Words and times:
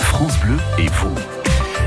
France 0.00 0.36
Bleu 0.40 0.56
et 0.80 0.88
vous. 0.88 1.14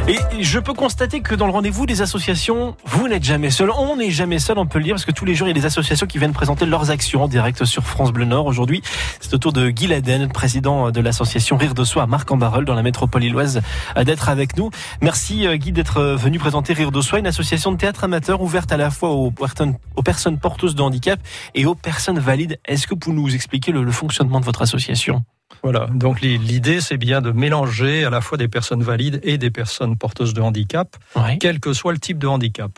Et 0.08 0.42
je 0.42 0.58
peux 0.58 0.74
constater 0.74 1.20
que 1.20 1.36
dans 1.36 1.46
le 1.46 1.52
rendez-vous 1.52 1.86
des 1.86 2.02
associations, 2.02 2.78
vous 2.86 3.10
n'êtes 3.10 3.26
jamais 3.26 3.50
seul. 3.50 3.70
On 3.72 3.98
n'est 3.98 4.10
jamais 4.10 4.40
seul, 4.40 4.58
on 4.58 4.66
peut 4.66 4.80
le 4.80 4.86
dire, 4.86 4.94
parce 4.94 5.04
que 5.04 5.12
tous 5.12 5.26
les 5.26 5.36
jours, 5.36 5.48
il 5.48 5.50
y 5.50 5.58
a 5.58 5.60
des 5.60 5.66
associations 5.66 6.08
qui 6.08 6.18
viennent 6.18 6.32
présenter 6.32 6.66
leurs 6.66 6.90
actions 6.90 7.24
en 7.24 7.28
direct 7.28 7.66
sur 7.66 7.84
France 7.84 8.14
Bleu 8.14 8.24
Nord. 8.24 8.46
Aujourd'hui, 8.46 8.82
c'est 9.20 9.34
au 9.34 9.38
tour 9.38 9.52
de 9.52 9.70
Guy 9.70 9.88
Laden, 9.88 10.30
président 10.30 10.92
de 10.92 11.02
l'association 11.02 11.58
Rire 11.58 11.74
de 11.74 11.84
Soi 11.84 12.04
à 12.04 12.08
marc 12.08 12.32
en 12.32 12.38
dans 12.38 12.74
la 12.74 12.84
métropole 12.84 13.26
illoise, 13.26 13.62
d'être 14.06 14.30
avec 14.30 14.56
nous. 14.56 14.70
Merci 15.02 15.48
euh, 15.48 15.58
Guy 15.58 15.74
d'être 15.74 16.02
venu 16.02 16.40
présenter 16.40 16.72
Rire 16.72 16.94
de 16.94 17.02
Soi, 17.02 17.20
une 17.20 17.28
association 17.28 17.74
de 17.74 17.78
théâtre 17.78 18.06
amateur 18.06 18.42
ouverte 18.42 18.72
à 18.72 18.78
la 18.78 18.92
fois 18.92 19.10
aux 19.10 19.32
personnes, 19.32 20.40
porteuses 20.40 20.76
de 20.76 20.82
handicap 20.82 21.20
et 21.54 21.66
aux 21.66 21.76
personnes 21.76 22.20
valides. 22.20 22.60
Est-ce 22.64 22.88
que 22.88 22.92
vous 22.94 23.00
pouvez 23.00 23.16
nous 23.18 23.36
expliquer 23.36 23.74
le, 23.74 23.84
le 23.84 23.92
fonctionnement 23.92 24.40
de 24.40 24.46
votre 24.46 24.62
association? 24.62 25.22
Voilà, 25.64 25.88
donc 25.94 26.22
l'idée 26.22 26.82
c'est 26.82 26.98
bien 26.98 27.22
de 27.22 27.32
mélanger 27.32 28.04
à 28.04 28.10
la 28.10 28.22
fois 28.22 28.38
des 28.38 28.48
personnes 28.48 28.84
valides 28.84 29.20
et 29.24 29.38
des 29.38 29.52
personnes 29.52 29.98
porteuses 29.98 30.34
de 30.34 30.42
handicap, 30.42 30.96
quel 31.40 31.60
que 31.60 31.74
soit 31.74 31.94
le 31.94 32.00
type 32.00 32.18
de 32.18 32.28
handicap. 32.28 32.72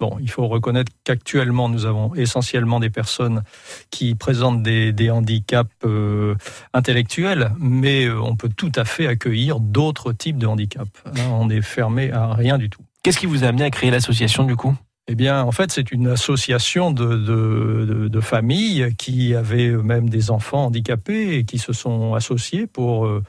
Bon, 0.00 0.16
il 0.20 0.30
faut 0.30 0.46
reconnaître 0.46 0.92
qu'actuellement, 1.02 1.68
nous 1.68 1.84
avons 1.84 2.14
essentiellement 2.14 2.78
des 2.78 2.90
personnes 2.90 3.42
qui 3.90 4.14
présentent 4.14 4.62
des, 4.62 5.10
handicaps 5.10 5.68
euh, 5.84 6.36
intellectuels, 6.72 7.50
mais 7.58 8.04
euh, 8.04 8.20
on 8.20 8.36
peut 8.36 8.48
tout 8.48 8.70
à 8.76 8.84
fait 8.84 9.08
accueillir 9.08 9.58
d'autres 9.58 10.12
types 10.12 10.38
de 10.38 10.46
handicaps. 10.46 10.88
Hein, 11.04 11.30
on 11.32 11.50
est 11.50 11.62
fermé 11.62 12.12
à 12.12 12.32
rien 12.32 12.58
du 12.58 12.70
tout. 12.70 12.82
Qu'est-ce 13.02 13.18
qui 13.18 13.26
vous 13.26 13.42
a 13.42 13.48
amené 13.48 13.64
à 13.64 13.70
créer 13.70 13.90
l'association 13.90 14.44
du 14.44 14.54
coup? 14.54 14.76
Eh 15.10 15.14
bien, 15.14 15.42
en 15.42 15.52
fait, 15.52 15.72
c'est 15.72 15.90
une 15.90 16.06
association 16.08 16.90
de, 16.90 17.16
de, 17.16 18.08
de, 18.08 18.20
familles 18.20 18.94
qui 18.98 19.34
avaient 19.34 19.70
même 19.70 20.10
des 20.10 20.30
enfants 20.30 20.66
handicapés 20.66 21.36
et 21.36 21.44
qui 21.44 21.58
se 21.58 21.72
sont 21.72 22.12
associés 22.12 22.66
pour, 22.66 23.06
euh, 23.06 23.22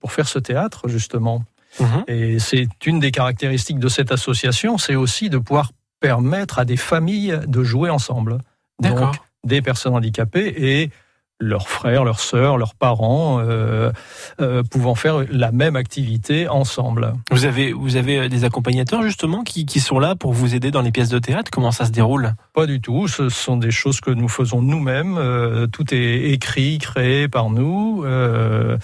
pour 0.00 0.12
faire 0.12 0.28
ce 0.28 0.38
théâtre, 0.38 0.88
justement. 0.88 1.44
Mhm. 1.78 2.04
Et 2.08 2.38
c'est 2.38 2.68
une 2.86 3.00
des 3.00 3.10
caractéristiques 3.10 3.78
de 3.78 3.88
cette 3.88 4.12
association, 4.12 4.78
c'est 4.78 4.94
aussi 4.94 5.28
de 5.28 5.36
pouvoir 5.36 5.72
permettre 6.00 6.58
à 6.58 6.64
des 6.64 6.78
familles 6.78 7.38
de 7.46 7.62
jouer 7.62 7.90
ensemble. 7.90 8.38
Donc, 8.80 8.98
des 9.44 9.60
personnes 9.60 9.94
handicapées 9.94 10.54
et 10.56 10.90
leurs 11.38 11.68
frères, 11.68 12.04
leurs 12.04 12.20
sœurs, 12.20 12.56
leurs 12.56 12.74
parents 12.74 13.38
euh, 13.40 13.92
euh, 14.40 14.62
pouvant 14.62 14.94
faire 14.94 15.24
la 15.30 15.52
même 15.52 15.76
activité 15.76 16.48
ensemble. 16.48 17.12
Vous 17.30 17.44
avez, 17.44 17.72
vous 17.72 17.96
avez 17.96 18.28
des 18.28 18.44
accompagnateurs 18.44 19.02
justement 19.02 19.42
qui, 19.42 19.66
qui 19.66 19.80
sont 19.80 19.98
là 19.98 20.16
pour 20.16 20.32
vous 20.32 20.54
aider 20.54 20.70
dans 20.70 20.82
les 20.82 20.92
pièces 20.92 21.10
de 21.10 21.18
théâtre? 21.18 21.50
Comment 21.50 21.72
ça 21.72 21.84
se 21.84 21.90
déroule? 21.92 22.34
Pas 22.54 22.66
du 22.66 22.80
tout, 22.80 23.06
ce 23.08 23.28
sont 23.28 23.56
des 23.56 23.70
choses 23.70 24.00
que 24.00 24.10
nous 24.10 24.28
faisons 24.28 24.62
nous-mêmes. 24.62 25.18
Euh, 25.18 25.66
tout 25.66 25.92
est 25.92 26.30
écrit, 26.30 26.78
créé 26.78 27.28
par 27.28 27.50
nous. 27.50 28.02
Euh, 28.04 28.78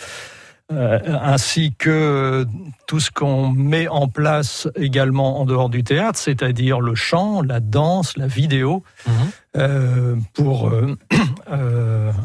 euh, 0.72 0.98
ainsi 1.20 1.74
que 1.76 2.46
tout 2.86 3.00
ce 3.00 3.10
qu'on 3.10 3.50
met 3.50 3.88
en 3.88 4.08
place 4.08 4.68
également 4.76 5.40
en 5.40 5.44
dehors 5.44 5.68
du 5.68 5.84
théâtre, 5.84 6.18
c'est-à-dire 6.18 6.80
le 6.80 6.94
chant, 6.94 7.42
la 7.42 7.60
danse, 7.60 8.16
la 8.16 8.26
vidéo, 8.26 8.82
mhm. 9.06 9.12
euh, 9.56 10.16
pour 10.32 10.68
euh, 10.68 10.96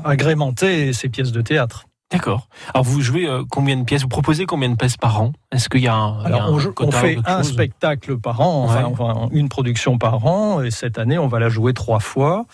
agrémenter 0.04 0.94
ces 0.94 1.10
pièces 1.10 1.32
de 1.32 1.42
théâtre. 1.42 1.88
D'accord. 2.10 2.48
Alors 2.74 2.86
vous 2.86 3.02
jouez 3.02 3.28
euh, 3.28 3.44
combien 3.50 3.76
de 3.76 3.84
pièces? 3.84 4.04
Vous 4.04 4.08
proposez 4.08 4.46
combien 4.46 4.70
de 4.70 4.76
pièces 4.76 4.96
par 4.96 5.22
an? 5.22 5.34
Est-ce 5.52 5.68
qu'il 5.68 5.82
y 5.82 5.90
a 5.90 5.94
un, 5.94 6.24
Alors 6.24 6.58
on, 6.80 6.92
fait 6.92 7.18
un 7.26 7.44
spectacle 7.44 8.18
par 8.18 8.40
an, 8.40 8.64
enfin, 8.64 9.28
une 9.32 9.50
production 9.50 9.98
par 9.98 10.26
an, 10.26 10.62
et 10.62 10.72
cette 10.72 11.00
année 11.00 11.18
on 11.18 11.28
va 11.28 11.40
la 11.40 11.50
jouer 11.50 11.74
trois 11.74 12.00
fois. 12.00 12.46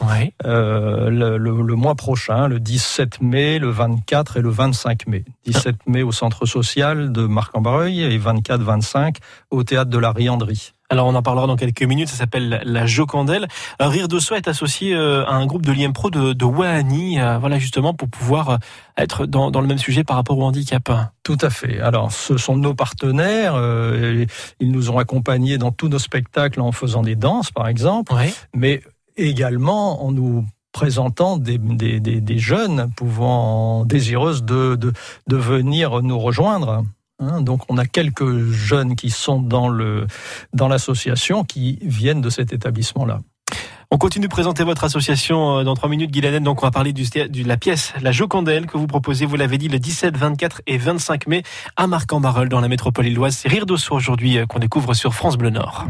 Euh, 0.46 1.10
le, 1.12 1.76
mois 1.76 1.94
prochain, 1.94 2.48
le 2.48 2.60
17 2.60 3.22
mai, 3.22 3.60
le 3.60 3.70
24 3.70 4.38
et 4.38 4.42
le 4.42 4.50
25 4.50 5.06
mai. 5.08 5.24
17 5.46 5.76
mai 5.86 6.02
au 6.02 6.12
centre 6.12 6.48
social 6.48 7.12
de 7.12 7.28
Marc-en-Barreuil 7.28 8.02
et 8.02 8.18
24-25 8.18 9.18
au 9.52 9.64
théâtre 9.64 9.92
de 9.92 10.00
la 10.00 10.12
Rianderie. 10.12 10.74
Alors 10.94 11.08
on 11.08 11.16
en 11.16 11.24
parlera 11.24 11.48
dans 11.48 11.56
quelques 11.56 11.82
minutes, 11.82 12.10
ça 12.10 12.18
s'appelle 12.18 12.62
la 12.64 12.86
Jocandelle. 12.86 13.48
Euh, 13.82 13.88
Rire 13.88 14.08
de 14.08 14.20
soi 14.20 14.38
est 14.38 14.48
associé 14.48 14.94
euh, 14.94 15.26
à 15.26 15.34
un 15.34 15.48
groupe 15.48 15.66
de 15.66 15.72
l'IMPRO 15.72 16.12
de, 16.12 16.34
de 16.34 16.46
Wahani, 16.46 17.20
euh, 17.20 17.40
voilà 17.40 17.58
justement 17.58 17.96
pour 17.96 18.10
pouvoir 18.10 18.60
être 18.96 19.26
dans, 19.26 19.50
le 19.50 19.66
même 19.66 19.80
sujet 19.80 20.04
par 20.04 20.18
rapport 20.18 20.38
au 20.38 20.44
handicap. 20.44 20.92
Tout 21.24 21.40
à 21.42 21.50
fait. 21.50 21.80
Alors 21.80 22.12
ce 22.12 22.38
sont 22.38 22.56
nos 22.58 22.76
partenaires, 22.76 23.56
ils 24.60 24.72
nous 24.72 24.92
ont 24.92 25.00
accompagnés 25.00 25.58
dans 25.58 25.72
tous 25.72 25.88
nos 25.88 25.98
spectacles 25.98 26.62
en 26.62 26.72
faisant 26.72 27.02
des 27.02 27.16
danses 27.16 27.50
par 27.50 27.68
exemple, 27.68 28.14
mais 28.54 28.84
également 29.18 30.06
en 30.06 30.12
nous 30.12 30.46
présentant 30.74 31.38
des, 31.38 31.58
des, 31.58 32.38
jeunes 32.38 32.92
pouvant 32.96 33.84
désireuses 33.84 34.44
de, 34.44 34.76
de, 34.76 34.94
de 35.26 35.38
venir 35.38 36.04
nous 36.04 36.20
rejoindre. 36.20 36.84
Hein, 37.20 37.42
donc 37.42 37.62
on 37.70 37.78
a 37.78 37.86
quelques 37.86 38.50
jeunes 38.50 38.96
qui 38.96 39.10
sont 39.10 39.42
dans 39.42 39.70
le 39.70 40.08
dans 40.54 40.68
l'association 40.68 41.44
qui 41.44 41.80
viennent 41.82 42.22
de 42.22 42.30
cet 42.30 42.54
établissement-là. 42.54 43.20
On 43.94 43.98
continue 44.00 44.26
de 44.26 44.32
présenter 44.32 44.64
votre 44.64 44.84
association 44.86 45.60
euh, 45.60 45.64
dans 45.64 45.76
trois 45.76 45.88
minutes, 45.88 46.10
Guylaine. 46.10 46.44
Donc, 46.44 46.64
on 46.64 46.66
va 46.66 46.72
parler 46.72 46.94
du, 46.94 47.04
de 47.04 47.48
la 47.48 47.58
pièce 47.58 47.94
La 48.02 48.12
Jocandelle 48.12 48.66
que 48.66 48.76
vous 48.76 48.88
proposez, 48.88 49.28
vous 49.28 49.36
l'avez 49.36 49.60
dit, 49.60 49.68
le 49.68 49.78
17, 49.78 50.18
24 50.18 50.64
et 50.66 50.80
25 50.80 51.28
mai 51.28 51.44
à 51.76 51.86
Marc-en-Barœul 51.86 52.50
dans 52.50 52.60
la 52.60 52.70
métropole 52.70 53.06
illoise. 53.06 53.36
C'est 53.36 53.50
Rire 53.50 53.68
d'Osso 53.68 53.94
aujourd'hui 53.94 54.40
euh, 54.40 54.48
qu'on 54.48 54.58
découvre 54.58 54.96
sur 54.96 55.14
France 55.14 55.38
Bleu 55.38 55.52
Nord. 55.52 55.86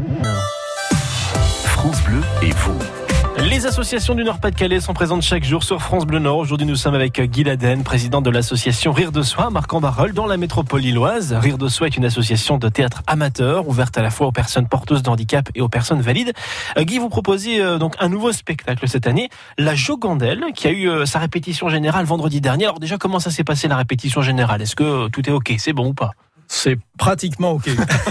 France 1.64 2.02
Bleu 2.02 2.20
et 2.42 2.50
vous. 2.50 3.03
Les 3.36 3.66
associations 3.66 4.14
du 4.14 4.22
Nord-Pas-de-Calais 4.22 4.80
sont 4.80 4.94
présentes 4.94 5.22
chaque 5.22 5.42
jour 5.42 5.64
sur 5.64 5.82
France 5.82 6.06
Bleu 6.06 6.20
Nord. 6.20 6.38
Aujourd'hui, 6.38 6.66
nous 6.66 6.76
sommes 6.76 6.94
avec 6.94 7.20
Guy 7.20 7.42
Laden, 7.42 7.82
président 7.82 8.22
de 8.22 8.30
l'association 8.30 8.92
Rire 8.92 9.10
de 9.10 9.22
Soi, 9.22 9.50
marc 9.50 9.72
en 9.74 9.80
dans 9.80 10.26
la 10.26 10.36
métropole 10.36 10.80
lilloise. 10.80 11.32
Rire 11.32 11.58
de 11.58 11.66
Soi 11.66 11.88
est 11.88 11.96
une 11.96 12.04
association 12.04 12.58
de 12.58 12.68
théâtre 12.68 13.02
amateur, 13.08 13.66
ouverte 13.68 13.98
à 13.98 14.02
la 14.02 14.10
fois 14.10 14.28
aux 14.28 14.32
personnes 14.32 14.68
porteuses 14.68 15.02
de 15.02 15.10
handicap 15.10 15.48
et 15.56 15.60
aux 15.60 15.68
personnes 15.68 16.00
valides. 16.00 16.32
Euh, 16.78 16.84
Guy, 16.84 16.98
vous 16.98 17.08
proposez 17.08 17.60
euh, 17.60 17.78
donc 17.78 17.96
un 17.98 18.08
nouveau 18.08 18.30
spectacle 18.30 18.88
cette 18.88 19.08
année, 19.08 19.28
La 19.58 19.74
Jogandelle, 19.74 20.44
qui 20.54 20.68
a 20.68 20.70
eu 20.70 20.88
euh, 20.88 21.04
sa 21.04 21.18
répétition 21.18 21.68
générale 21.68 22.06
vendredi 22.06 22.40
dernier. 22.40 22.66
Alors 22.66 22.78
déjà, 22.78 22.98
comment 22.98 23.18
ça 23.18 23.30
s'est 23.30 23.44
passé 23.44 23.66
la 23.66 23.76
répétition 23.76 24.22
générale? 24.22 24.62
Est-ce 24.62 24.76
que 24.76 25.08
tout 25.08 25.28
est 25.28 25.32
OK? 25.32 25.52
C'est 25.58 25.72
bon 25.72 25.88
ou 25.88 25.94
pas? 25.94 26.12
C'est 26.54 26.78
pratiquement 26.98 27.52
OK. 27.52 27.68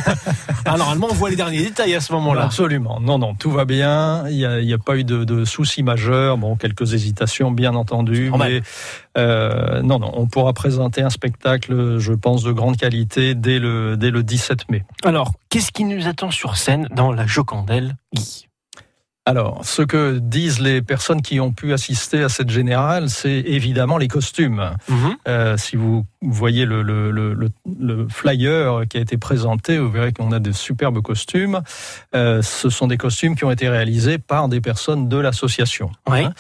ah, 0.66 0.78
normalement, 0.78 1.08
on 1.10 1.14
voit 1.14 1.30
les 1.30 1.36
derniers 1.36 1.64
détails 1.64 1.96
à 1.96 2.02
ce 2.02 2.12
moment-là. 2.14 2.44
Absolument. 2.44 3.00
Non, 3.00 3.18
non, 3.18 3.36
tout 3.36 3.52
va 3.52 3.66
bien. 3.66 4.28
Il 4.30 4.36
n'y 4.36 4.74
a, 4.74 4.76
a, 4.76 4.78
pas 4.78 4.98
eu 4.98 5.04
de, 5.04 5.24
de, 5.24 5.46
soucis 5.46 5.82
majeurs. 5.82 6.38
Bon, 6.38 6.56
quelques 6.56 6.94
hésitations, 6.94 7.52
bien 7.52 7.74
entendu. 7.74 8.32
Mais 8.38 8.62
euh, 9.18 9.82
non, 9.82 10.00
non, 10.00 10.12
on 10.16 10.28
pourra 10.28 10.54
présenter 10.54 11.02
un 11.02 11.10
spectacle, 11.10 11.98
je 12.00 12.14
pense, 12.14 12.44
de 12.44 12.52
grande 12.52 12.78
qualité 12.78 13.34
dès 13.34 13.60
le, 13.60 13.96
dès 13.96 14.12
le 14.12 14.24
17 14.24 14.70
mai. 14.70 14.84
Alors, 15.04 15.32
qu'est-ce 15.50 15.72
qui 15.72 15.86
nous 15.86 16.08
attend 16.08 16.30
sur 16.30 16.58
scène 16.58 16.88
dans 16.92 17.12
la 17.12 17.26
Jocandelle, 17.26 17.96
Guy? 18.14 18.48
Alors, 19.26 19.64
ce 19.64 19.82
que 19.82 20.20
disent 20.20 20.60
les 20.60 20.82
personnes 20.82 21.22
qui 21.22 21.40
ont 21.40 21.54
pu 21.54 21.72
assister 21.72 22.24
à 22.24 22.28
cette 22.28 22.50
générale, 22.50 23.10
c'est 23.10 23.40
évidemment 23.40 23.98
les 23.98 24.10
costumes. 24.10 24.72
Mhm. 24.90 25.16
Euh, 25.30 25.56
si 25.56 25.78
vous 25.78 26.06
voyez 26.22 26.66
le, 26.66 26.82
le, 26.82 27.10
le, 27.10 27.34
le, 27.80 28.08
flyer 28.10 28.84
qui 28.90 28.98
a 28.98 29.00
été 29.00 29.18
présenté, 29.18 29.78
vous 29.78 29.90
verrez 29.90 30.12
qu'on 30.12 30.34
a 30.34 30.40
de 30.40 30.52
superbes 30.52 31.02
costumes. 31.02 31.62
Euh, 32.14 32.42
ce 32.42 32.70
sont 32.70 32.88
des 32.88 32.98
costumes 32.98 33.38
qui 33.38 33.46
ont 33.46 33.52
été 33.52 33.70
réalisés 33.70 34.18
par 34.18 34.50
des 34.50 34.60
personnes 34.60 35.08
de 35.08 35.18
l'association. 35.18 35.90
Oui. 36.10 36.24
Hein. 36.24 36.34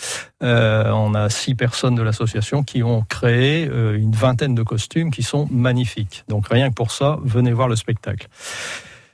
euh, 0.43 0.91
on 0.91 1.13
a 1.15 1.29
six 1.29 1.55
personnes 1.55 1.95
de 1.95 2.01
l'association 2.01 2.63
qui 2.63 2.83
ont 2.83 3.03
créé 3.03 3.63
une 3.63 4.11
vingtaine 4.11 4.55
de 4.55 4.63
costumes 4.63 5.09
qui 5.09 5.23
sont 5.23 5.47
magnifiques. 5.49 6.25
Donc 6.27 6.49
rien 6.49 6.69
que 6.69 6.75
pour 6.75 6.91
ça, 6.91 7.17
venez 7.23 7.53
voir 7.53 7.69
le 7.69 7.77
spectacle. 7.77 8.27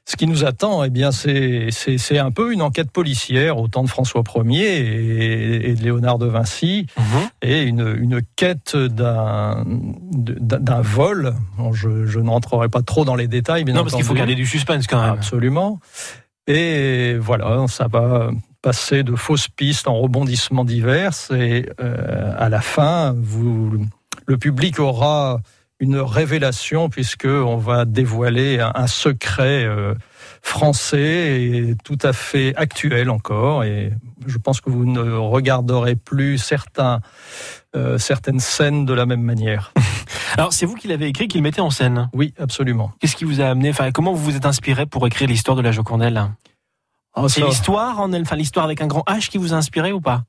Ce 0.09 0.16
qui 0.16 0.25
nous 0.25 0.44
attend, 0.44 0.84
eh 0.84 0.90
bien, 0.90 1.12
c'est 1.12 2.18
un 2.18 2.31
peu 2.31 2.52
une 2.52 2.64
enquête 2.64 2.90
policière 2.90 3.59
au 3.59 3.68
temps 3.68 3.84
de 3.84 3.90
François 3.90 4.24
Ier 4.44 5.70
et, 5.70 5.75
de 5.75 5.84
Léonard 5.84 6.18
de 6.18 6.25
Vinci, 6.25 6.88
mhm. 6.97 7.30
et 7.44 7.62
une, 7.62 7.96
une 7.96 8.22
quête 8.36 8.75
d'un 8.75 9.64
vol. 10.81 11.36
je, 11.74 12.08
je 12.08 12.20
n'entrerai 12.20 12.70
pas 12.70 12.82
trop 12.82 13.06
dans 13.06 13.14
les 13.14 13.28
détails, 13.28 13.66
mais 13.66 13.72
non, 13.72 13.84
parce 13.84 13.94
qu'il 13.94 14.03
faut 14.03 14.16
garder 14.16 14.34
du 14.34 14.47
suspense 14.47 14.88
quand 14.88 15.00
même. 15.00 15.14
Absolument. 15.14 15.79
Et 16.47 17.14
voilà, 17.20 17.67
ça 17.67 17.88
va 17.88 18.32
passer 18.64 19.03
de 19.03 19.16
fausses 19.16 19.47
pistes 19.47 19.88
en 19.88 19.94
rebondissements 19.94 20.66
divers, 20.66 21.14
et 21.35 21.70
euh, 21.79 22.34
à 22.35 22.50
la 22.50 22.61
fin, 22.61 23.14
vous, 23.16 23.85
le 24.26 24.38
public 24.40 24.79
aura 24.79 25.40
une 25.79 25.97
révélation 25.97 26.90
puisque 26.90 27.26
on 27.26 27.58
va 27.58 27.85
dévoiler 27.85 28.59
un, 28.59 28.87
secret 28.87 29.64
euh, 29.64 29.96
français 30.41 31.41
et 31.41 31.76
tout 31.84 31.97
à 32.02 32.11
fait 32.14 32.53
actuel 32.55 33.09
encore. 33.09 33.64
Et 33.64 33.91
je 34.28 34.37
pense 34.37 34.61
que 34.61 34.70
vous 34.70 34.85
ne 34.85 35.02
regarderez 35.02 35.96
plus 35.96 36.37
certains, 36.37 36.99
euh, 37.76 37.97
certaines 37.97 38.40
scènes 38.40 38.85
de 38.85 38.93
la 38.93 39.05
même 39.05 39.22
manière. 39.22 39.73
Alors 40.37 40.53
c'est 40.53 40.66
vous 40.66 40.76
qui 40.76 40.87
l'avez 40.87 41.08
écrit, 41.08 41.28
qui 41.28 41.37
le 41.37 41.43
mettez 41.43 41.61
en 41.61 41.70
scène? 41.70 42.09
Oui, 42.14 42.34
absolument. 42.37 42.91
Qu'est-ce 42.99 43.16
qui 43.16 43.25
vous 43.25 43.41
a 43.41 43.46
amené 43.46 43.70
Enfin, 43.70 43.91
comment 43.91 44.14
vous 44.14 44.23
vous 44.23 44.35
êtes 44.35 44.46
inspiré 44.46 44.85
pour 44.85 45.08
écrire 45.08 45.28
l'histoire 45.28 45.55
de 45.55 45.61
la 45.61 45.72
Jocondelle 45.72 46.29
ah, 47.14 47.23
C'est 47.29 47.41
l'histoire 47.41 47.99
en 47.99 48.11
elle, 48.11 48.23
enfin 48.23 48.35
l'histoire 48.35 48.66
avec 48.66 48.82
un 48.82 48.87
grand 48.87 49.03
H 49.08 49.29
qui 49.29 49.37
vous 49.37 49.53
a 49.53 49.58
inspiré 49.58 49.91
ou 49.91 50.02
pas? 50.02 50.23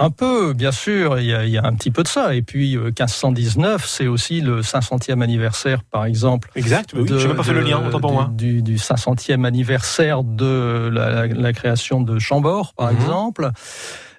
Un 0.00 0.10
peu, 0.10 0.54
bien 0.54 0.72
sûr, 0.72 1.20
il 1.20 1.26
y, 1.26 1.58
a, 1.58 1.64
un 1.64 1.74
petit 1.74 1.90
peu 1.90 2.02
de 2.02 2.08
ça. 2.08 2.34
Et 2.34 2.40
puis 2.40 2.76
1519, 2.78 3.86
c'est 3.86 4.06
aussi 4.06 4.40
le 4.40 4.62
500e 4.62 5.20
anniversaire, 5.20 5.84
par 5.84 6.06
exemple. 6.06 6.50
Exact, 6.56 6.94
oui, 6.94 7.06
je 7.06 7.28
n'ai 7.28 7.34
pas 7.34 7.42
fait 7.42 7.52
le 7.52 7.60
lien, 7.60 7.82
autant 7.86 8.00
pour 8.00 8.12
moi. 8.12 8.30
Du, 8.32 8.62
500e 8.62 9.44
anniversaire 9.44 10.24
de 10.24 10.88
la, 10.90 11.52
création 11.52 12.00
de 12.00 12.18
Chambord, 12.18 12.72
par 12.74 12.90
mhm. 12.90 12.96
exemple. 12.96 13.50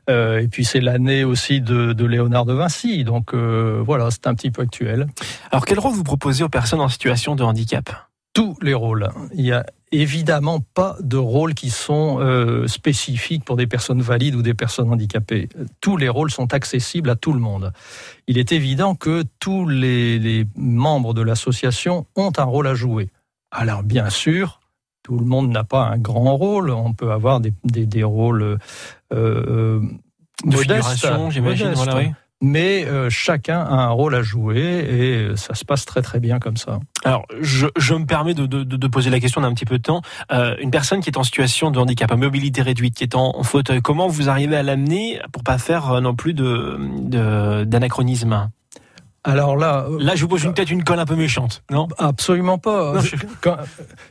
Euh, 0.10 0.40
et 0.40 0.48
puis 0.48 0.66
c'est 0.66 0.82
l'année 0.82 1.24
aussi 1.24 1.62
de, 1.62 2.06
Léonard 2.06 2.46
de 2.46 2.54
Vinci. 2.54 3.04
Donc 3.04 3.34
euh, 3.34 3.82
voilà, 3.84 4.12
c'est 4.12 4.28
un 4.28 4.36
petit 4.36 4.52
peu 4.52 4.62
actuel. 4.62 5.08
Alors 5.52 5.66
quel 5.66 5.80
rôle 5.80 5.94
vous 5.94 6.04
proposez 6.04 6.44
aux 6.44 6.50
personnes 6.50 6.82
en 6.82 6.90
situation 6.90 7.36
de 7.36 7.44
handicap? 7.44 7.90
Tous 8.34 8.56
les 8.62 8.74
rôles. 8.74 9.10
Il 9.34 9.46
y 9.46 9.52
a 9.52 9.66
évidemment 9.92 10.60
pas 10.74 10.96
de 11.02 11.18
rôles 11.18 11.54
qui 11.54 11.70
sont 11.70 12.20
euh, 12.20 12.68
spécifiques 12.68 13.44
pour 13.44 13.58
des 13.58 13.68
personnes 13.68 14.02
valides 14.02 14.36
ou 14.36 14.42
des 14.42 14.54
personnes 14.54 14.92
handicapées. 14.92 15.50
Tous 15.82 15.98
les 15.98 16.10
rôles 16.10 16.32
sont 16.32 16.54
accessibles 16.54 17.10
à 17.10 17.16
tout 17.16 17.34
le 17.34 17.40
monde. 17.40 17.74
Il 18.28 18.38
est 18.38 18.52
évident 18.52 18.96
que 18.96 19.24
tous 19.40 19.68
les, 19.68 20.46
membres 20.56 21.14
de 21.14 21.22
l'association 21.22 22.06
ont 22.16 22.32
un 22.38 22.44
rôle 22.44 22.68
à 22.68 22.74
jouer. 22.74 23.10
Alors 23.52 23.84
bien 23.84 24.10
sûr, 24.10 24.62
tout 25.04 25.18
le 25.18 25.26
monde 25.26 25.50
n'a 25.50 25.64
pas 25.64 25.84
un 25.84 25.98
grand 25.98 26.38
rôle. 26.38 26.70
On 26.72 26.94
peut 26.94 27.12
avoir 27.12 27.42
des, 27.42 27.54
des, 27.64 28.04
rôles 28.04 28.60
euh, 29.14 29.82
de 30.46 30.56
modestes, 30.56 31.08
j'imagine. 31.30 31.74
Voilà, 31.74 32.12
mais 32.42 32.86
euh, 32.86 33.10
chacun 33.10 33.60
a 33.60 33.76
un 33.76 33.90
rôle 33.90 34.16
à 34.16 34.24
jouer 34.24 34.60
et 34.60 35.38
ça 35.38 35.54
se 35.54 35.64
passe 35.64 35.86
très 35.86 36.02
très 36.02 36.20
bien 36.20 36.40
comme 36.40 36.58
ça. 36.58 36.80
Alors, 37.06 37.26
je, 37.40 37.94
me 37.94 38.06
permets 38.06 38.34
de, 38.34 38.88
poser 38.88 39.10
la 39.10 39.20
question 39.20 39.42
d'un 39.42 39.54
petit 39.54 39.66
peu 39.66 39.78
de 39.78 39.84
temps. 39.84 40.02
Euh, 40.32 40.56
une 40.60 40.72
personne 40.72 41.02
qui 41.02 41.10
est 41.10 41.18
en 41.18 41.24
situation 41.24 41.72
de 41.72 41.80
handicap, 41.80 42.12
à 42.12 42.16
mobilité 42.16 42.62
réduite, 42.62 42.96
qui 42.96 43.04
est 43.04 43.16
en, 43.16 43.44
fauteuil, 43.44 43.82
comment 43.82 44.08
vous 44.08 44.30
arrivez 44.30 44.56
à 44.56 44.64
l'amener 44.64 45.20
pour 45.32 45.44
pas 45.44 45.58
faire 45.58 45.92
euh, 45.92 46.02
non 46.02 46.16
plus 46.16 46.34
d'anachronisme? 46.34 48.50
Alors 49.24 49.56
là, 49.56 49.86
là, 50.00 50.16
je 50.16 50.24
vous 50.24 50.28
pose 50.28 50.44
une 50.44 50.56
tête, 50.56 50.72
une 50.72 50.84
colle 50.84 50.98
un 50.98 51.06
peu 51.06 51.16
méchante, 51.16 51.62
non? 51.70 51.88
Absolument 52.00 52.58
pas. 52.58 52.96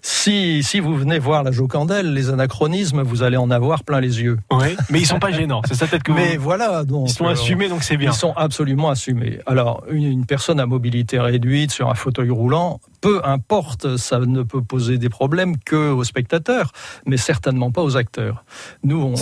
si 0.02 0.62
si 0.62 0.78
vous 0.78 0.94
venez 0.94 1.18
voir 1.18 1.42
la 1.42 1.50
Jocandelle, 1.50 2.14
les 2.14 2.30
anachronismes, 2.30 3.02
vous 3.02 3.24
allez 3.24 3.36
en 3.36 3.50
avoir 3.50 3.82
plein 3.82 4.00
les 4.00 4.22
yeux. 4.22 4.38
Oui, 4.52 4.76
mais 4.88 5.00
ils 5.00 5.06
sont 5.06 5.18
pas 5.18 5.32
gênants. 5.32 5.62
C'est 5.66 5.74
ça 5.74 5.88
peut-être 5.88 6.04
que. 6.04 6.12
Mais 6.20 6.36
voilà, 6.36 6.84
donc 6.84 7.08
ils 7.10 7.12
sont 7.12 7.26
euh, 7.26 7.32
assumés, 7.32 7.68
donc 7.68 7.82
c'est 7.82 7.96
bien. 7.96 8.12
Ils 8.12 8.16
sont 8.16 8.34
absolument 8.36 8.88
assumés. 8.88 9.40
Alors 9.46 9.82
une, 9.90 10.26
personne 10.26 10.60
à 10.60 10.66
mobilité 10.66 11.18
réduite 11.18 11.72
sur 11.72 11.90
un 11.90 11.94
fauteuil 11.94 12.30
roulant, 12.30 12.78
peu 13.00 13.20
importe, 13.24 13.96
ça 13.96 14.20
ne 14.20 14.42
peut 14.44 14.62
poser 14.62 14.96
des 14.96 15.08
problèmes 15.08 15.56
que 15.58 15.90
aux 15.90 16.04
spectateurs, 16.04 16.70
mais 17.04 17.16
certainement 17.16 17.72
pas 17.72 17.82
aux 17.82 17.96
acteurs. 17.96 18.44
Nous, 18.84 19.00
on, 19.00 19.14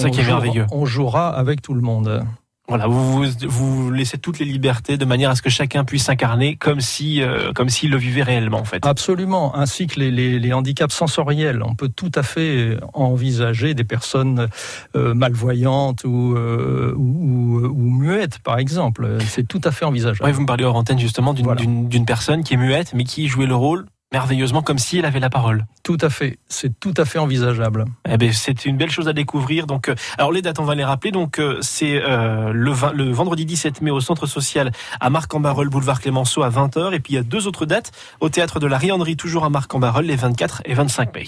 on 0.71 0.85
jouera 0.85 1.29
avec 1.31 1.63
tout 1.63 1.73
le 1.73 1.81
monde. 1.81 2.25
Voilà, 2.69 2.87
vous, 2.87 3.25
vous, 3.47 3.91
laissez 3.91 4.19
toutes 4.19 4.39
les 4.39 4.45
libertés 4.45 4.99
de 4.99 5.05
manière 5.07 5.31
à 5.31 5.35
ce 5.35 5.41
que 5.41 5.49
chacun 5.49 5.85
puisse 5.85 6.05
s'incarner 6.05 6.57
comme 6.57 6.83
si 6.83 7.23
euh, 7.23 7.51
comme 7.55 7.71
s'il 7.71 7.91
le 7.91 7.97
vivait 7.97 8.23
réellement 8.23 8.59
en 8.59 8.65
fait. 8.65 8.85
Absolument, 8.85 9.57
ainsi 9.57 9.87
que 9.87 9.99
les, 9.99 10.11
les, 10.11 10.39
les, 10.39 10.53
handicaps 10.53 10.95
sensoriels. 10.95 11.63
On 11.63 11.75
peut 11.75 11.89
tout 11.89 12.13
à 12.15 12.23
fait 12.23 12.77
envisager 12.93 13.73
des 13.73 13.85
personnes 13.85 14.49
euh, 14.97 15.15
malvoyantes 15.15 16.05
ou, 16.05 16.35
euh, 16.37 16.93
ou, 16.95 17.61
ou, 17.65 17.91
muettes 17.91 18.39
par 18.41 18.59
exemple. 18.59 19.17
C'est 19.27 19.49
tout 19.49 19.63
à 19.65 19.71
fait 19.71 19.87
envisageable. 19.87 20.29
Oui, 20.29 20.33
vous 20.33 20.43
me 20.43 20.47
parlez 20.47 20.65
hors 20.65 20.77
antenne 20.77 20.99
justement 20.99 21.33
d'une 21.33 21.89
d'une 21.89 22.05
personne 22.05 22.45
qui 22.45 22.53
est 22.53 22.59
muette 22.59 22.93
mais 22.93 23.05
qui 23.05 23.29
jouait 23.29 23.47
le 23.47 23.55
rôle 23.55 23.87
merveilleusement 24.13 24.63
comme 24.63 24.79
si 24.79 24.99
elle 24.99 25.05
avait 25.05 25.21
la 25.21 25.31
parole. 25.31 25.67
Tout 25.83 25.99
à 26.01 26.11
fait, 26.11 26.39
c'est 26.49 26.79
tout 26.81 26.95
à 26.97 27.05
fait 27.05 27.19
envisageable. 27.19 27.85
Eh 28.09 28.17
ben, 28.17 28.33
c'est 28.33 28.65
une 28.65 28.77
belle 28.77 28.91
chose 28.91 29.09
à 29.09 29.13
découvrir. 29.13 29.67
Donc, 29.67 29.89
euh, 29.89 29.95
alors 30.17 30.33
les 30.33 30.43
dates, 30.43 30.59
on 30.61 30.65
va 30.65 30.75
les 30.75 30.85
rappeler. 30.85 31.11
Donc, 31.11 31.39
euh, 31.39 31.59
c'est 31.61 32.03
euh, 32.03 32.53
le, 32.53 32.73
le, 32.95 33.11
vendredi 33.13 33.45
17 33.45 33.83
mai 33.83 33.91
au 33.91 34.01
Centre 34.01 34.27
social 34.27 34.71
à 35.01 35.11
Marc-en-Barœul, 35.11 35.69
boulevard 35.69 36.01
Clémenceau 36.01 36.43
à 36.43 36.51
20h. 36.51 36.95
Et 36.95 37.01
puis 37.01 37.15
il 37.15 37.17
y 37.17 37.19
a 37.19 37.23
deux 37.23 37.47
autres 37.47 37.67
dates 37.67 37.93
au 38.21 38.29
théâtre 38.29 38.61
de 38.61 38.67
la 38.67 38.79
Rianderie, 38.79 39.17
toujours 39.17 39.45
à 39.45 39.51
Marc-en-Barœul, 39.51 40.07
les 40.07 40.17
24 40.17 40.63
et 40.65 40.75
25 40.75 41.15
mai. 41.15 41.25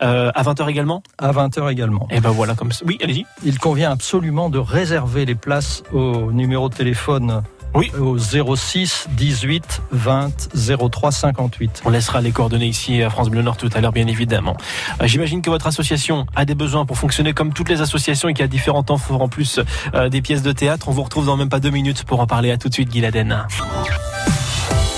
à 0.00 0.42
20h 0.42 0.68
également? 0.68 1.02
À 1.18 1.32
20h 1.32 1.70
également. 1.70 2.06
Et 2.10 2.16
eh 2.16 2.20
ben 2.20 2.30
voilà 2.30 2.54
comme 2.54 2.72
ça. 2.72 2.84
Oui, 2.86 2.98
allez-y. 3.02 3.26
Il 3.44 3.58
convient 3.58 3.90
absolument 3.90 4.50
de 4.50 4.58
réserver 4.58 5.24
les 5.24 5.34
places 5.34 5.82
au 5.92 6.32
numéro 6.32 6.68
de 6.68 6.74
téléphone 6.74 7.42
oui. 7.74 7.90
Au 7.98 8.18
06 8.18 9.08
18 9.10 9.82
20 9.92 10.48
03 10.90 11.12
58. 11.12 11.82
On 11.84 11.90
laissera 11.90 12.20
les 12.20 12.32
coordonnées 12.32 12.66
ici 12.66 13.02
à 13.02 13.10
France 13.10 13.30
Bleu 13.30 13.42
Nord 13.42 13.56
tout 13.56 13.70
à 13.74 13.80
l'heure, 13.80 13.92
bien 13.92 14.06
évidemment. 14.06 14.56
Euh, 15.00 15.06
j'imagine 15.06 15.42
que 15.42 15.50
votre 15.50 15.66
association 15.66 16.26
a 16.34 16.44
des 16.44 16.54
besoins 16.54 16.86
pour 16.86 16.98
fonctionner 16.98 17.32
comme 17.32 17.52
toutes 17.52 17.68
les 17.68 17.80
associations 17.80 18.28
et 18.28 18.34
qu'il 18.34 18.42
y 18.42 18.44
a 18.44 18.48
différents 18.48 18.82
temps 18.82 18.98
forts 18.98 19.22
en 19.22 19.28
plus 19.28 19.60
euh, 19.94 20.08
des 20.08 20.22
pièces 20.22 20.42
de 20.42 20.52
théâtre. 20.52 20.88
On 20.88 20.92
vous 20.92 21.02
retrouve 21.02 21.26
dans 21.26 21.36
même 21.36 21.48
pas 21.48 21.60
deux 21.60 21.70
minutes 21.70 22.04
pour 22.04 22.20
en 22.20 22.26
parler. 22.26 22.50
À 22.50 22.58
tout 22.58 22.68
de 22.68 22.74
suite, 22.74 22.88
Guy 22.90 23.02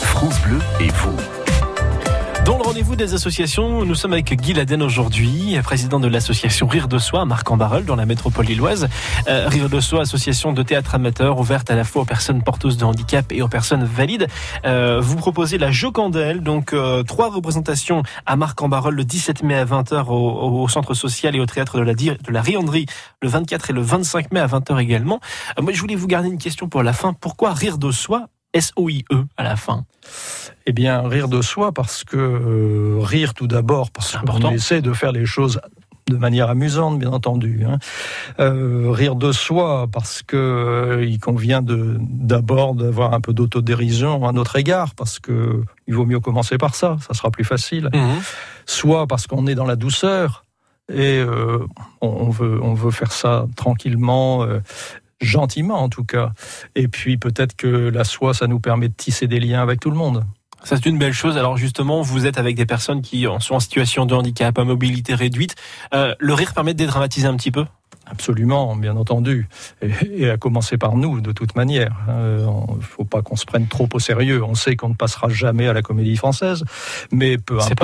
France 0.02 0.40
Bleu 0.42 0.58
et 0.80 0.88
vous. 0.88 1.31
Rendez-vous 2.72 2.96
des 2.96 3.12
associations, 3.12 3.84
nous 3.84 3.94
sommes 3.94 4.14
avec 4.14 4.32
Guy 4.32 4.54
Laden 4.54 4.82
aujourd'hui, 4.82 5.58
président 5.62 6.00
de 6.00 6.08
l'association 6.08 6.66
Rire 6.66 6.88
de 6.88 6.96
Soi 6.96 7.20
à 7.20 7.24
Marc-en-Barœul 7.26 7.84
dans 7.84 7.96
la 7.96 8.06
métropole 8.06 8.46
lilloise. 8.46 8.88
Euh, 9.28 9.46
Rire 9.46 9.69
de 9.69 9.78
Soi, 9.78 10.00
association 10.00 10.54
de 10.54 10.62
théâtre 10.62 10.94
amateur 10.94 11.38
ouverte 11.38 11.70
à 11.70 11.74
la 11.74 11.84
fois 11.84 12.00
aux 12.00 12.06
personnes 12.06 12.42
porteuses 12.42 12.78
de 12.78 12.86
handicap 12.86 13.30
et 13.30 13.42
aux 13.42 13.48
personnes 13.48 13.84
valides. 13.84 14.26
Euh, 14.64 15.00
vous 15.02 15.16
proposez 15.16 15.58
la 15.58 15.70
Jocandelle, 15.70 16.40
donc 16.40 16.72
euh, 16.72 17.02
trois 17.02 17.28
représentations 17.28 18.04
à 18.24 18.36
Marc-en-Barœul 18.36 18.94
le 18.94 19.04
17 19.04 19.42
mai 19.42 19.56
à 19.56 19.66
20h 19.66 20.06
au, 20.08 20.66
centre 20.66 20.94
social 20.94 21.36
et 21.36 21.40
au 21.40 21.46
théâtre 21.46 21.76
de 21.76 21.82
la, 21.82 21.92
de 21.92 22.32
la 22.32 22.40
Rianderie 22.40 22.86
le 23.20 23.28
24 23.28 23.69
et 23.69 23.72
le 23.74 23.82
25 23.82 24.32
mai 24.32 24.40
à 24.40 24.46
20h 24.46 24.80
également. 24.80 25.20
moi, 25.60 25.74
je 25.74 25.80
voulais 25.82 25.94
vous 25.94 26.06
garder 26.06 26.28
une 26.28 26.38
question 26.38 26.70
pour 26.70 26.82
la 26.82 26.94
fin. 26.94 27.12
Pourquoi 27.12 27.52
Rire 27.52 27.76
de 27.76 27.90
Soi 27.90 28.28
S-O-I-E 28.52 29.25
à 29.37 29.43
la 29.43 29.56
fin 29.56 29.84
Eh 30.66 30.72
bien, 30.72 31.06
rire 31.08 31.28
de 31.28 31.43
soi, 31.43 31.72
parce 31.72 32.04
que 32.04 32.16
euh, 32.16 32.99
rire 33.00 33.34
tout 33.34 33.46
d'abord, 33.46 33.90
parce 33.90 34.16
qu'on 34.16 34.50
essaie 34.50 34.82
de 34.82 34.93
faire 34.93 35.12
les 35.12 35.26
choses 35.26 35.60
de 36.08 36.16
manière 36.16 36.50
amusante, 36.50 36.99
bien 36.99 37.12
entendu. 37.12 37.64
Hein. 37.64 37.78
Euh, 38.40 38.90
rire 38.90 39.14
de 39.14 39.32
soi, 39.32 39.87
parce 39.90 40.22
que 40.22 40.37
euh, 40.37 41.04
il 41.04 41.20
convient 41.20 41.62
d'abord 41.62 42.75
d'avoir 42.75 43.14
un 43.14 43.20
peu 43.20 43.32
d'autodérision 43.32 44.26
à 44.26 44.32
notre 44.32 44.56
égard, 44.56 44.94
parce 44.94 45.19
que 45.19 45.62
il 45.87 45.94
vaut 45.94 46.06
mieux 46.06 46.20
commencer 46.20 46.58
par 46.58 46.75
ça, 46.75 46.96
ça 47.06 47.14
sera 47.14 47.31
plus 47.31 47.44
facile. 47.44 47.88
Mhm. 47.94 48.20
Soit 48.66 49.06
parce 49.06 49.26
qu'on 49.26 49.46
est 49.46 49.55
dans 49.55 49.66
la 49.66 49.76
douceur, 49.76 50.44
et 50.93 51.22
on, 52.02 52.28
veut, 52.28 52.60
on 52.60 52.75
veut 52.75 52.90
faire 52.90 53.12
ça 53.12 53.46
tranquillement 53.56 54.44
gentiment 55.22 55.82
en 55.82 55.88
tout 55.88 56.04
cas. 56.04 56.32
Et 56.74 56.88
puis 56.88 57.16
peut-être 57.16 57.56
que 57.56 57.66
la 57.66 58.04
soie, 58.04 58.34
ça 58.34 58.46
nous 58.46 58.60
permet 58.60 58.88
de 58.88 58.94
tisser 58.94 59.26
des 59.26 59.40
liens 59.40 59.62
avec 59.62 59.80
tout 59.80 59.90
le 59.90 59.96
monde. 59.96 60.24
Ça 60.64 60.76
c'est 60.76 60.86
une 60.86 60.98
belle 60.98 61.12
chose. 61.12 61.36
Alors 61.36 61.56
justement, 61.56 62.02
vous 62.02 62.26
êtes 62.26 62.38
avec 62.38 62.56
des 62.56 62.66
personnes 62.66 63.02
qui 63.02 63.26
sont 63.41 63.55
en 63.55 63.60
situation 63.60 64.06
de 64.06 64.14
handicap, 64.14 64.58
à 64.58 64.64
mobilité 64.64 65.14
réduite. 65.14 65.56
Euh, 65.94 66.14
le 66.19 66.34
rire 66.34 66.55
permet 66.55 66.74
de 66.74 66.79
dédramatiser 66.79 67.26
un 67.26 67.36
petit 67.36 67.50
peu? 67.50 67.64
Absolument, 68.06 68.77
bien 68.77 68.96
entendu. 68.96 69.49
Et, 69.81 70.29
à 70.29 70.37
commencer 70.37 70.77
par 70.77 70.96
nous, 70.96 71.20
de 71.20 71.32
toute 71.32 71.56
manière. 71.56 71.96
Il 72.08 72.13
euh, 72.13 72.46
ne 72.77 72.81
faut 72.82 73.05
pas 73.05 73.22
qu'on 73.22 73.37
se 73.37 73.46
prenne 73.46 73.69
trop 73.69 73.89
au 73.93 73.99
sérieux. 73.99 74.43
On 74.44 74.55
sait 74.55 74.77
qu'on 74.77 74.91
ne 74.91 74.94
passera 74.94 75.29
jamais 75.29 75.69
à 75.69 75.72
la 75.72 75.82
comédie 75.82 76.17
française, 76.17 76.65
mais 77.11 77.39
peu 77.39 77.55
importe. 77.55 77.69
C'est 77.69 77.75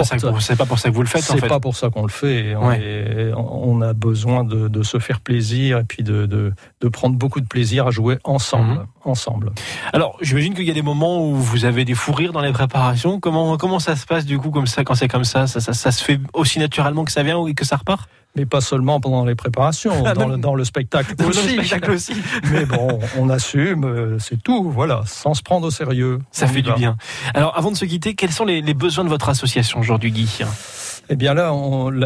pas 0.57 0.67
pour 0.67 0.79
ça 0.79 0.89
que 0.91 0.95
vous 0.95 1.03
le 1.03 1.09
faites. 1.09 1.23
C'est 1.23 1.47
pas 1.47 1.61
pour 1.61 1.77
ça 1.77 1.91
qu'on 1.91 2.03
le 2.03 2.11
fait. 2.11 2.55
On, 2.57 3.81
a 3.81 3.93
besoin 3.93 4.45
de, 4.45 4.83
se 4.83 4.99
faire 4.99 5.21
plaisir 5.21 5.79
et 5.79 5.85
puis 5.85 6.03
de, 6.03 6.27
de, 6.27 6.89
prendre 6.89 7.17
beaucoup 7.17 7.41
de 7.41 7.47
plaisir 7.47 7.87
à 7.87 7.91
jouer 7.91 8.19
ensemble. 8.25 8.73
Mhm. 8.73 8.87
ensemble. 9.05 9.53
Alors, 9.93 10.17
j'imagine 10.21 10.55
qu'il 10.55 10.65
y 10.65 10.71
a 10.71 10.75
des 10.75 10.83
moments 10.83 11.25
où 11.25 11.35
vous 11.35 11.65
avez 11.65 11.85
des 11.85 11.95
fous 11.95 12.13
rires 12.13 12.33
dans 12.33 12.41
les 12.41 12.53
préparations. 12.53 13.21
Comment 13.21 13.57
comment 13.57 13.79
ça 13.79 13.95
se 13.95 14.05
passe 14.05 14.27
du 14.27 14.39
coup 14.39 14.51
comme 14.51 14.67
ça 14.67 14.85
quand 14.85 14.95
c'est 14.95 15.09
comme 15.09 15.25
ça 15.25 15.47
ça, 15.47 15.61
ça 15.61 15.73
ça, 15.73 15.93
se 15.93 16.03
fait 16.03 16.19
aussi 16.33 16.59
naturellement 16.59 17.05
que 17.05 17.13
ça 17.13 17.23
vient 17.23 17.39
ou 17.39 17.53
que 17.55 17.65
ça 17.65 17.77
repart? 17.77 18.09
Mais 18.37 18.47
pas 18.47 18.61
seulement 18.61 19.01
pendant 19.01 19.25
les 19.25 19.35
préparations, 19.35 20.05
ah, 20.07 20.15
dans, 20.15 20.29
le, 20.29 20.37
dans, 20.37 20.55
le, 20.55 20.65
spectacle 20.65 21.15
aussi. 21.91 22.15
mais 22.53 22.65
bon, 22.65 23.01
on 23.19 23.29
assume, 23.31 23.85
euh, 23.85 24.19
c'est 24.19 24.41
tout, 24.43 24.71
voilà, 24.71 25.03
sans 25.07 25.35
se 25.35 25.43
prendre 25.43 25.67
au 25.67 25.71
sérieux. 25.71 26.21
Ça 26.31 26.47
fait 26.47 26.63
du 26.63 26.73
bien. 26.73 26.97
Alors, 27.35 27.57
avant 27.57 27.71
de 27.71 27.77
se 27.77 27.85
quitter, 27.85 28.15
quels 28.15 28.33
sont 28.33 28.45
les, 28.45 28.61
les 28.61 28.75
besoins 28.75 29.05
de 29.05 29.09
votre 29.09 29.29
association 29.29 29.81
aujourd'hui, 29.81 30.13
Guy? 30.13 30.29
Eh 31.11 31.17
bien 31.17 31.33
là, 31.33 31.53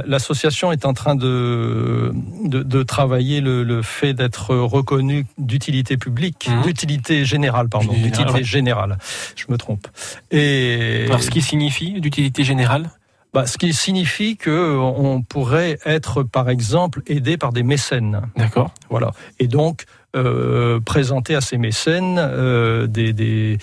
l'association 0.06 0.70
est 0.70 0.86
en 0.86 0.94
train 0.94 1.16
de, 1.16 2.12
de, 2.44 2.62
de 2.62 2.82
travailler 2.84 3.40
le, 3.40 3.64
le 3.64 3.82
fait 3.82 4.14
d'être 4.14 4.54
reconnu 4.54 5.26
d'utilité 5.38 5.96
publique, 5.96 6.48
mmh. 6.48 6.62
d'utilité 6.62 7.24
générale, 7.24 7.68
pardon, 7.68 7.92
d'utilité 7.92 8.44
générale. 8.44 8.98
Je 9.34 9.46
me 9.48 9.58
trompe. 9.58 9.88
Et 10.30 11.04
alors, 11.06 11.22
ce 11.22 11.30
qui 11.30 11.42
signifie 11.42 12.00
d'utilité 12.00 12.44
générale? 12.44 12.90
Bah, 13.32 13.46
ce 13.46 13.56
qui 13.58 13.72
signifie 13.72 14.36
que 14.36 14.76
on 14.76 15.22
pourrait 15.22 15.78
être, 15.84 16.22
par 16.22 16.50
exemple, 16.50 17.02
aidé 17.06 17.36
par 17.36 17.52
des 17.52 17.62
mécènes. 17.62 18.22
D'accord. 18.36 18.72
Voilà. 18.90 19.12
Et 19.38 19.48
donc 19.48 19.84
euh, 20.14 20.80
présenter 20.80 21.34
à 21.34 21.40
ces 21.40 21.56
mécènes 21.56 22.18
euh, 22.18 22.86
des, 22.86 23.14
des 23.14 23.58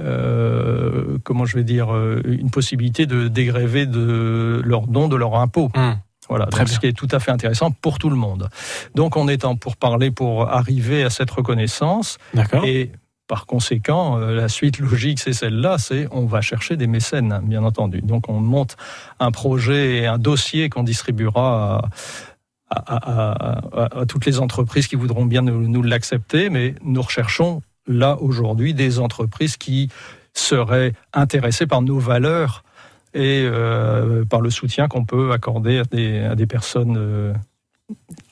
euh, 0.00 1.18
comment 1.22 1.44
je 1.44 1.56
vais 1.56 1.64
dire, 1.64 1.94
euh, 1.94 2.20
une 2.24 2.50
possibilité 2.50 3.06
de 3.06 3.28
dégréver 3.28 3.86
de 3.86 4.60
leurs 4.64 4.86
dons, 4.88 5.08
de 5.08 5.16
leurs 5.16 5.36
impôts. 5.36 5.70
Hum. 5.74 5.96
Voilà, 6.28 6.46
Très 6.46 6.64
donc 6.64 6.68
ce 6.70 6.80
qui 6.80 6.86
est 6.86 6.96
tout 6.96 7.08
à 7.10 7.20
fait 7.20 7.30
intéressant 7.30 7.70
pour 7.70 7.98
tout 7.98 8.08
le 8.08 8.16
monde. 8.16 8.48
Donc 8.94 9.16
on 9.16 9.28
est 9.28 9.44
en 9.44 9.56
pour 9.56 9.76
parler 9.76 10.10
pour 10.10 10.48
arriver 10.48 11.04
à 11.04 11.10
cette 11.10 11.30
reconnaissance 11.30 12.16
D'accord. 12.32 12.64
et 12.64 12.92
par 13.26 13.46
conséquent, 13.46 14.18
euh, 14.18 14.34
la 14.34 14.48
suite 14.48 14.78
logique, 14.78 15.18
c'est 15.18 15.32
celle-là, 15.32 15.78
c'est 15.78 16.08
on 16.10 16.26
va 16.26 16.40
chercher 16.40 16.76
des 16.76 16.86
mécènes, 16.86 17.40
bien 17.44 17.64
entendu. 17.64 18.02
Donc 18.02 18.28
on 18.28 18.40
monte 18.40 18.76
un 19.18 19.30
projet 19.30 19.96
et 19.96 20.06
un 20.06 20.18
dossier 20.18 20.68
qu'on 20.68 20.82
distribuera 20.82 21.88
à, 22.70 24.04
toutes 24.08 24.26
les 24.26 24.40
entreprises 24.40 24.86
qui 24.86 24.96
voudront 24.96 25.26
bien 25.26 25.42
nous, 25.42 25.82
l'accepter, 25.82 26.50
mais 26.50 26.74
nous 26.82 27.02
recherchons 27.02 27.62
là 27.86 28.16
aujourd'hui 28.20 28.74
des 28.74 28.98
entreprises 28.98 29.56
qui 29.56 29.90
seraient 30.32 30.92
intéressées 31.12 31.66
par 31.66 31.82
nos 31.82 31.98
valeurs 31.98 32.64
et 33.12 33.46
euh, 33.46 34.24
par 34.24 34.40
le 34.40 34.50
soutien 34.50 34.88
qu'on 34.88 35.04
peut 35.04 35.32
accorder 35.32 35.78
à 35.78 35.84
des, 35.84 36.18
à 36.20 36.34
des 36.34 36.46
personnes 36.46 36.96
euh, 36.98 37.32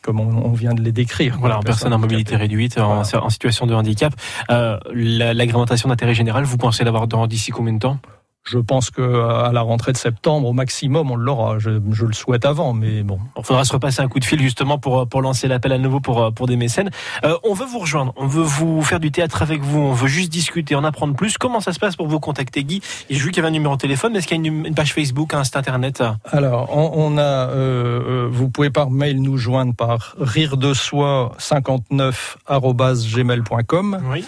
comme 0.02 0.21
on, 0.21 0.52
vient 0.52 0.75
de 0.75 0.82
les 0.82 0.92
décrire. 0.92 1.37
Voilà, 1.38 1.59
en 1.59 1.62
personne 1.62 1.92
en 1.92 1.99
mobilité 1.99 2.37
réduite, 2.37 2.78
en, 2.78 3.04
situation 3.30 3.66
de 3.66 3.75
handicap. 3.75 4.12
Euh, 4.50 4.78
la- 4.92 5.32
L'agrémentation 5.35 5.88
d'intérêt 5.88 6.14
général, 6.14 6.44
vous 6.44 6.59
pensez 6.59 6.85
l'avoir 6.85 7.06
dans 7.06 7.26
d'ici 7.26 7.50
combien 7.52 7.73
de 7.75 7.78
temps? 7.78 7.99
Je 8.44 8.58
pense 8.58 8.90
que 8.90 9.02
à 9.02 9.52
la 9.52 9.61
rentrée 9.61 9.92
de 9.92 9.96
septembre, 9.96 10.49
au 10.49 10.52
maximum, 10.52 11.11
on 11.11 11.16
l'aura. 11.16 11.58
Je, 11.58 11.70
je 11.92 12.04
le 12.04 12.12
souhaite 12.12 12.44
avant, 12.44 12.72
mais 12.72 13.02
bon. 13.02 13.18
Il 13.38 13.44
faudra 13.44 13.64
se 13.64 13.72
repasser 13.72 14.02
un 14.02 14.08
coup 14.08 14.18
de 14.18 14.25
fil 14.25 14.40
justement 14.42 14.78
pour, 14.78 15.08
pour 15.08 15.22
lancer 15.22 15.46
l'appel 15.49 15.72
à 15.72 15.78
nouveau 15.78 16.00
pour, 16.00 16.32
pour 16.34 16.46
des 16.46 16.56
mécènes. 16.56 16.90
Euh, 17.25 17.37
on 17.44 17.54
veut 17.54 17.66
vous 17.66 17.78
rejoindre, 17.78 18.12
on 18.16 18.26
veut 18.26 18.42
vous 18.42 18.82
faire 18.82 18.99
du 19.00 19.12
théâtre 19.12 19.42
avec 19.42 19.62
vous, 19.62 19.78
on 19.78 19.92
veut 19.92 20.08
juste 20.08 20.30
discuter, 20.32 20.75
en 20.75 20.84
apprendre 20.84 21.14
plus. 21.14 21.38
Comment 21.38 21.61
ça 21.61 21.72
se 21.72 21.78
passe 21.78 21.94
pour 21.96 22.08
vous 22.08 22.20
contacter, 22.20 22.64
Guy? 22.64 22.80
J'ai 23.08 23.18
vu 23.18 23.30
qu'il 23.30 23.37
y 23.37 23.40
avait 23.40 23.49
un 23.49 23.52
numéro 23.52 23.76
de 23.76 23.80
téléphone, 23.80 24.12
mais 24.12 24.18
est-ce 24.18 24.26
qu'il 24.26 24.37
y 24.37 24.40
a 24.40 24.44
une, 24.44 24.66
une 24.66 24.75
page 24.75 24.92
Facebook, 24.92 25.34
un 25.34 25.44
site 25.44 25.56
internet? 25.56 26.02
Alors, 26.30 26.68
on, 26.76 26.90
on 26.94 27.18
a, 27.18 27.22
euh, 27.22 28.26
euh, 28.26 28.28
vous 28.30 28.49
pouvez 28.49 28.70
par 28.70 28.90
mail 28.90 29.20
nous 29.22 29.37
joindre 29.37 29.75
par 29.75 30.14
rire 30.18 30.56
de 30.56 30.75
soi 30.75 31.32
59 31.38 32.38
gmail.com 32.49 34.02
Oui. 34.11 34.25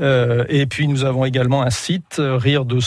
Euh, 0.00 0.44
et 0.48 0.66
puis 0.66 0.88
nous 0.88 1.04
avons 1.04 1.24
également 1.24 1.62
un 1.62 1.70
site 1.70 2.18
euh, 2.18 2.36
rire 2.36 2.64
de 2.64 2.80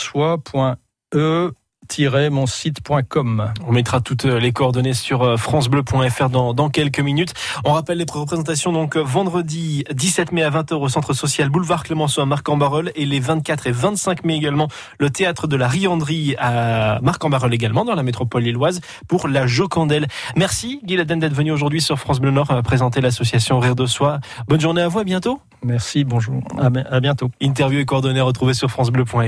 On 3.67 3.73
mettra 3.73 3.99
toutes 3.99 4.23
euh, 4.23 4.39
les 4.39 4.53
coordonnées 4.53 4.93
sur 4.93 5.23
euh, 5.23 5.35
francebleu.fr 5.35 6.29
dans, 6.29 6.53
dans 6.53 6.69
quelques 6.69 7.01
minutes. 7.01 7.33
On 7.65 7.73
rappelle 7.73 7.97
les 7.97 8.05
représentations 8.09 8.71
donc 8.71 8.95
euh, 8.95 9.01
vendredi 9.01 9.83
17 9.91 10.31
mai 10.31 10.43
à 10.43 10.49
20h 10.49 10.75
au 10.75 10.87
centre 10.87 11.11
social 11.11 11.49
boulevard 11.49 11.83
Clémenceau 11.83 12.21
à 12.21 12.25
Marc-en-Barœul 12.25 12.93
et 12.95 13.05
les 13.05 13.19
24 13.19 13.67
et 13.67 13.71
25 13.73 14.23
mai 14.23 14.37
également 14.37 14.69
le 14.99 15.09
théâtre 15.09 15.47
de 15.47 15.57
la 15.57 15.67
Rianderie 15.67 16.35
à 16.39 16.99
Marc-en-Barœul 17.01 17.53
également 17.53 17.83
dans 17.83 17.95
la 17.95 18.03
métropole 18.03 18.43
lilloise 18.43 18.79
pour 19.09 19.27
la 19.27 19.45
Jocandelle. 19.45 20.07
Merci 20.37 20.79
Guy 20.85 20.95
Laden 20.95 21.19
d'être 21.19 21.33
venu 21.33 21.51
aujourd'hui 21.51 21.81
sur 21.81 21.99
France 21.99 22.21
Bleu 22.21 22.31
Nord 22.31 22.61
présenter 22.63 23.01
l'association 23.01 23.59
Rire 23.59 23.75
de 23.75 23.85
Soi. 23.85 24.21
Bonne 24.47 24.61
journée 24.61 24.81
à 24.81 24.87
vous, 24.87 24.99
à 24.99 25.03
bientôt. 25.03 25.41
Merci, 25.63 26.05
bonjour, 26.05 26.41
à, 26.57 26.67
à 26.67 26.99
bientôt. 27.01 27.29
Interview 27.41 27.79
et 27.79 27.85
coordonnées 27.85 28.21
retrouvées 28.21 28.53
sur 28.53 28.71
francebleu.fr. 28.71 29.21